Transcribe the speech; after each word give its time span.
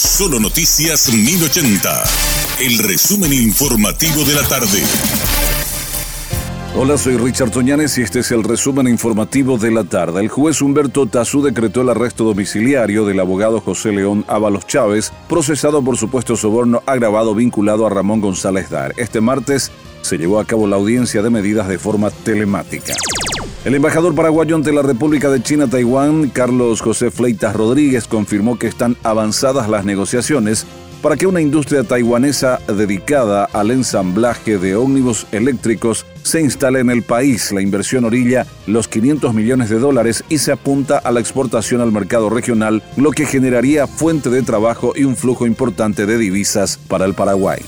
Solo 0.00 0.40
Noticias 0.40 1.12
1080. 1.12 2.04
El 2.60 2.78
resumen 2.78 3.34
informativo 3.34 4.24
de 4.24 4.34
la 4.34 4.42
tarde. 4.48 4.82
Hola, 6.74 6.96
soy 6.96 7.18
Richard 7.18 7.50
Toñanes 7.50 7.98
y 7.98 8.02
este 8.02 8.20
es 8.20 8.30
el 8.30 8.42
resumen 8.42 8.88
informativo 8.88 9.58
de 9.58 9.70
la 9.70 9.84
tarde. 9.84 10.22
El 10.22 10.28
juez 10.30 10.62
Humberto 10.62 11.04
Tazú 11.04 11.42
decretó 11.42 11.82
el 11.82 11.90
arresto 11.90 12.24
domiciliario 12.24 13.04
del 13.04 13.20
abogado 13.20 13.60
José 13.60 13.92
León 13.92 14.24
Ábalos 14.26 14.66
Chávez, 14.66 15.12
procesado 15.28 15.84
por 15.84 15.98
supuesto 15.98 16.34
soborno 16.34 16.82
agravado 16.86 17.34
vinculado 17.34 17.86
a 17.86 17.90
Ramón 17.90 18.22
González 18.22 18.70
Dar. 18.70 18.94
Este 18.96 19.20
martes 19.20 19.70
se 20.00 20.16
llevó 20.16 20.40
a 20.40 20.46
cabo 20.46 20.66
la 20.66 20.76
audiencia 20.76 21.20
de 21.20 21.28
medidas 21.28 21.68
de 21.68 21.78
forma 21.78 22.10
telemática. 22.10 22.94
El 23.62 23.74
embajador 23.74 24.14
paraguayo 24.14 24.56
ante 24.56 24.72
la 24.72 24.80
República 24.80 25.28
de 25.28 25.42
China 25.42 25.66
Taiwán, 25.68 26.30
Carlos 26.30 26.80
José 26.80 27.10
Fleitas 27.10 27.54
Rodríguez, 27.54 28.06
confirmó 28.06 28.58
que 28.58 28.66
están 28.66 28.96
avanzadas 29.02 29.68
las 29.68 29.84
negociaciones 29.84 30.66
para 31.02 31.16
que 31.16 31.26
una 31.26 31.42
industria 31.42 31.84
taiwanesa 31.84 32.58
dedicada 32.66 33.44
al 33.44 33.70
ensamblaje 33.70 34.56
de 34.56 34.76
ómnibus 34.76 35.26
eléctricos 35.32 36.06
se 36.22 36.40
instale 36.40 36.80
en 36.80 36.88
el 36.88 37.02
país. 37.02 37.52
La 37.52 37.60
inversión 37.60 38.06
orilla 38.06 38.46
los 38.66 38.88
500 38.88 39.34
millones 39.34 39.68
de 39.68 39.78
dólares 39.78 40.24
y 40.30 40.38
se 40.38 40.52
apunta 40.52 40.96
a 40.96 41.12
la 41.12 41.20
exportación 41.20 41.82
al 41.82 41.92
mercado 41.92 42.30
regional, 42.30 42.82
lo 42.96 43.10
que 43.10 43.26
generaría 43.26 43.86
fuente 43.86 44.30
de 44.30 44.42
trabajo 44.42 44.94
y 44.96 45.04
un 45.04 45.16
flujo 45.16 45.46
importante 45.46 46.06
de 46.06 46.16
divisas 46.16 46.78
para 46.88 47.04
el 47.04 47.12
Paraguay. 47.12 47.60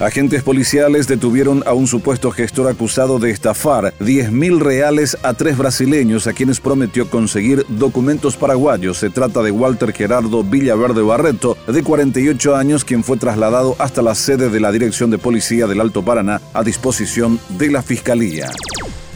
Agentes 0.00 0.42
policiales 0.42 1.06
detuvieron 1.06 1.62
a 1.66 1.72
un 1.72 1.86
supuesto 1.86 2.32
gestor 2.32 2.68
acusado 2.68 3.20
de 3.20 3.30
estafar 3.30 3.94
10 4.00 4.32
mil 4.32 4.58
reales 4.58 5.16
a 5.22 5.34
tres 5.34 5.56
brasileños 5.56 6.26
a 6.26 6.32
quienes 6.32 6.58
prometió 6.58 7.08
conseguir 7.08 7.64
documentos 7.68 8.36
paraguayos. 8.36 8.98
Se 8.98 9.08
trata 9.08 9.40
de 9.40 9.52
Walter 9.52 9.92
Gerardo 9.92 10.42
Villaverde 10.42 11.02
Barreto, 11.02 11.56
de 11.68 11.84
48 11.84 12.56
años, 12.56 12.84
quien 12.84 13.04
fue 13.04 13.18
trasladado 13.18 13.76
hasta 13.78 14.02
la 14.02 14.16
sede 14.16 14.50
de 14.50 14.58
la 14.58 14.72
Dirección 14.72 15.10
de 15.10 15.18
Policía 15.18 15.68
del 15.68 15.80
Alto 15.80 16.04
Paraná 16.04 16.40
a 16.52 16.64
disposición 16.64 17.38
de 17.50 17.70
la 17.70 17.82
Fiscalía. 17.82 18.50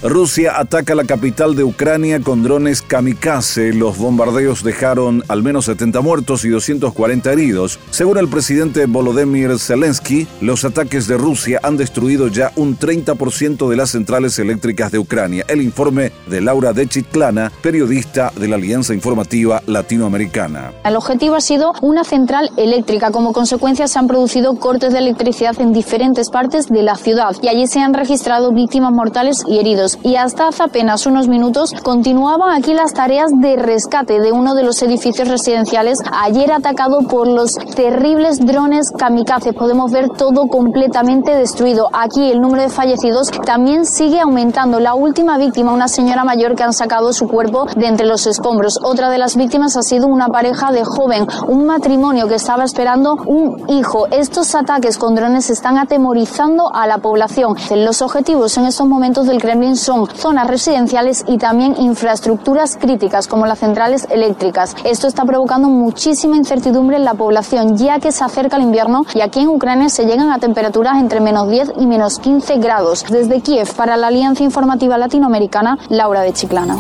Rusia 0.03 0.53
ataca 0.61 0.95
la 0.95 1.03
capital 1.03 1.57
de 1.57 1.65
Ucrania 1.65 2.21
con 2.21 2.45
drones 2.45 2.83
kamikaze. 2.83 3.73
Los 3.73 3.99
bombardeos 3.99 4.63
dejaron 4.63 5.25
al 5.27 5.43
menos 5.43 5.65
70 5.65 6.01
muertos 6.03 6.45
y 6.45 6.51
240 6.51 7.33
heridos. 7.33 7.81
Según 7.91 8.17
el 8.19 8.29
presidente 8.29 8.87
Volodymyr 8.87 9.59
Zelensky, 9.59 10.29
los 10.41 10.65
ataques 10.65 11.09
de 11.09 11.17
Rusia 11.17 11.59
han 11.65 11.77
destruido 11.77 12.29
ya 12.29 12.53
un 12.55 12.79
30% 12.79 13.69
de 13.69 13.77
las 13.77 13.91
centrales 13.91 14.39
eléctricas 14.39 14.93
de 14.93 15.01
Ucrania. 15.01 15.45
El 15.49 15.63
informe 15.63 16.13
de 16.29 16.43
Laura 16.43 16.73
Dechitlana, 16.73 17.51
periodista 17.61 18.33
de 18.37 18.47
la 18.47 18.55
Alianza 18.55 18.95
Informativa 18.95 19.63
Latinoamericana. 19.67 20.75
El 20.85 20.95
objetivo 20.95 21.35
ha 21.35 21.41
sido 21.41 21.73
una 21.83 22.05
central 22.05 22.53
eléctrica. 22.57 23.11
Como 23.11 23.33
consecuencia 23.33 23.89
se 23.89 23.99
han 23.99 24.07
producido 24.07 24.55
cortes 24.61 24.93
de 24.93 25.01
electricidad 25.01 25.61
en 25.61 25.73
diferentes 25.73 26.31
partes 26.31 26.69
de 26.69 26.85
la 26.85 26.95
ciudad 26.95 27.35
y 27.43 27.49
allí 27.49 27.67
se 27.67 27.81
han 27.81 27.95
registrado 27.95 28.53
víctimas 28.53 28.93
mortales 28.93 29.43
y 29.49 29.59
heridos 29.59 29.88
y 30.03 30.17
hasta 30.17 30.49
hace 30.49 30.65
apenas 30.65 31.07
unos 31.07 31.29
minutos 31.29 31.73
continuaban 31.83 32.51
aquí 32.51 32.75
las 32.75 32.93
tareas 32.93 33.31
de 33.41 33.57
rescate 33.57 34.21
de 34.21 34.33
uno 34.33 34.55
de 34.55 34.65
los 34.65 34.83
edificios 34.83 35.29
residenciales 35.29 36.01
ayer 36.13 36.53
atacado 36.53 37.03
por 37.03 37.29
los 37.29 37.55
terribles 37.55 38.45
drones 38.45 38.91
kamikaze. 38.91 39.53
Podemos 39.53 39.93
ver 39.93 40.09
todo 40.11 40.49
completamente 40.49 41.35
destruido. 41.35 41.89
Aquí 41.93 42.31
el 42.31 42.41
número 42.41 42.63
de 42.63 42.69
fallecidos 42.69 43.31
también 43.47 43.87
sigue 43.87 44.21
aumentando. 44.21 44.81
La 44.81 44.95
última 44.95 45.39
víctima, 45.39 45.73
una 45.73 45.89
señora 45.89 46.25
mayor 46.25 46.55
que 46.55 46.65
han 46.65 46.73
sacado 46.73 47.13
su 47.13 47.29
cuerpo 47.29 47.67
de 47.77 47.87
entre 47.87 48.07
los 48.07 48.27
escombros. 48.27 48.79
Otra 48.83 49.11
de 49.11 49.19
las 49.19 49.37
víctimas 49.37 49.77
ha 49.77 49.83
sido 49.83 50.07
una 50.07 50.29
pareja 50.29 50.73
de 50.73 50.85
joven, 50.85 51.27
un 51.47 51.67
matrimonio 51.67 52.29
que 52.29 52.35
estaba 52.35 52.65
esperando 52.65 53.15
un 53.27 53.65
hijo. 53.69 54.07
Estos 54.11 54.55
ataques 54.55 54.99
con 54.99 55.15
drones 55.15 55.51
están 55.51 55.79
atemorizando 55.79 56.75
a 56.75 56.87
la 56.87 56.99
población. 56.99 57.55
Los 57.71 58.03
objetivos 58.03 58.57
en 58.59 58.67
estos 58.67 58.87
momentos 58.87 59.27
del 59.27 59.41
Kremlin 59.41 59.77
son 59.79 60.07
zonas 60.07 60.47
residenciales 60.47 61.25
y 61.27 61.39
también 61.39 61.75
infraestructuras 61.79 62.77
críticas 62.77 63.27
como 63.27 63.47
las 63.47 63.61
centrales 63.61 64.07
eléctricas. 64.11 64.77
Esto 64.85 65.07
está 65.07 65.25
provocando 65.25 65.69
muchísima 65.69 66.37
incertidumbre 66.37 66.97
en 66.97 67.05
la 67.05 67.15
población 67.15 67.77
ya 67.77 67.99
que 67.99 68.13
se 68.13 68.25
acerca 68.25 68.57
el 68.57 68.65
invierno 68.65 69.07
y 69.15 69.21
aquí 69.21 69.41
en 69.41 69.49
Ucrania 69.49 69.89
se 69.89 70.05
llegan 70.05 70.31
a 70.31 70.39
temperaturas 70.39 70.99
entre 70.99 71.21
menos 71.21 71.49
10 71.49 71.73
y 71.79 71.87
menos 71.87 72.19
15 72.19 72.59
grados. 72.59 73.05
Desde 73.09 73.41
Kiev 73.41 73.73
para 73.75 73.97
la 73.97 74.09
Alianza 74.09 74.43
Informativa 74.43 74.99
Latinoamericana, 74.99 75.79
Laura 75.89 76.23
de 76.23 76.33
Chiclana. 76.33 76.77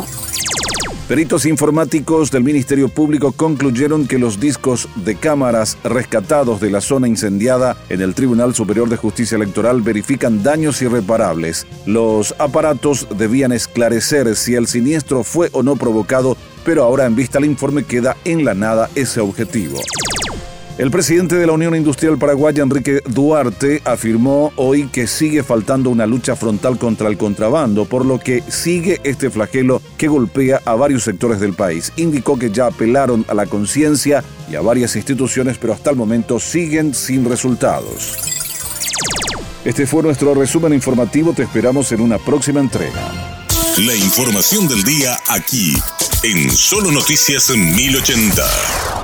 Peritos 1.08 1.46
informáticos 1.46 2.30
del 2.30 2.44
Ministerio 2.44 2.90
Público 2.90 3.32
concluyeron 3.32 4.06
que 4.06 4.18
los 4.18 4.38
discos 4.38 4.90
de 4.94 5.14
cámaras 5.14 5.78
rescatados 5.82 6.60
de 6.60 6.70
la 6.70 6.82
zona 6.82 7.08
incendiada 7.08 7.78
en 7.88 8.02
el 8.02 8.14
Tribunal 8.14 8.54
Superior 8.54 8.90
de 8.90 8.98
Justicia 8.98 9.36
Electoral 9.36 9.80
verifican 9.80 10.42
daños 10.42 10.82
irreparables. 10.82 11.66
Los 11.86 12.34
aparatos 12.38 13.08
debían 13.16 13.52
esclarecer 13.52 14.36
si 14.36 14.54
el 14.54 14.66
siniestro 14.66 15.24
fue 15.24 15.48
o 15.52 15.62
no 15.62 15.76
provocado, 15.76 16.36
pero 16.62 16.84
ahora 16.84 17.06
en 17.06 17.16
vista 17.16 17.38
al 17.38 17.46
informe 17.46 17.84
queda 17.84 18.14
en 18.26 18.44
la 18.44 18.52
nada 18.52 18.90
ese 18.94 19.20
objetivo. 19.20 19.78
El 20.78 20.92
presidente 20.92 21.34
de 21.34 21.44
la 21.44 21.54
Unión 21.54 21.74
Industrial 21.74 22.16
Paraguaya, 22.18 22.62
Enrique 22.62 23.00
Duarte, 23.04 23.82
afirmó 23.84 24.52
hoy 24.54 24.86
que 24.86 25.08
sigue 25.08 25.42
faltando 25.42 25.90
una 25.90 26.06
lucha 26.06 26.36
frontal 26.36 26.78
contra 26.78 27.08
el 27.08 27.18
contrabando, 27.18 27.84
por 27.84 28.06
lo 28.06 28.20
que 28.20 28.44
sigue 28.46 29.00
este 29.02 29.28
flagelo 29.28 29.82
que 29.96 30.06
golpea 30.06 30.62
a 30.64 30.76
varios 30.76 31.02
sectores 31.02 31.40
del 31.40 31.54
país. 31.54 31.92
Indicó 31.96 32.38
que 32.38 32.52
ya 32.52 32.66
apelaron 32.66 33.24
a 33.26 33.34
la 33.34 33.46
conciencia 33.46 34.22
y 34.48 34.54
a 34.54 34.60
varias 34.60 34.94
instituciones, 34.94 35.58
pero 35.58 35.72
hasta 35.72 35.90
el 35.90 35.96
momento 35.96 36.38
siguen 36.38 36.94
sin 36.94 37.24
resultados. 37.24 38.16
Este 39.64 39.84
fue 39.84 40.04
nuestro 40.04 40.32
resumen 40.32 40.72
informativo, 40.72 41.32
te 41.32 41.42
esperamos 41.42 41.90
en 41.90 42.02
una 42.02 42.18
próxima 42.18 42.60
entrega. 42.60 43.36
La 43.78 43.96
información 43.96 44.68
del 44.68 44.84
día 44.84 45.18
aquí, 45.26 45.74
en 46.22 46.48
Solo 46.48 46.92
Noticias 46.92 47.50
1080. 47.50 48.97